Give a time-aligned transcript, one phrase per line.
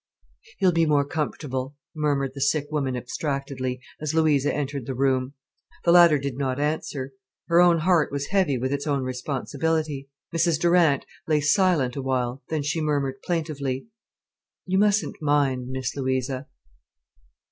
[0.57, 5.35] "He'll be more comfortable," murmured the sick woman abstractedly, as Louisa entered the room.
[5.83, 7.11] The latter did not answer.
[7.49, 10.09] Her own heart was heavy with its own responsibility.
[10.35, 13.89] Mrs Durant lay silent awhile, then she murmured plaintively:
[14.65, 16.47] "You mustn't mind, Miss Louisa."